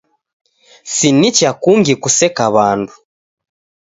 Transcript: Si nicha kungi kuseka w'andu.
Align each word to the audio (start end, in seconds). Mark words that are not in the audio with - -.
Si 0.93 1.07
nicha 1.19 1.49
kungi 1.61 1.93
kuseka 2.01 2.45
w'andu. 2.55 2.93